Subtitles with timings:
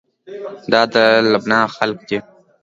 [0.71, 0.95] دا د
[1.31, 2.19] لبنان خلق دي.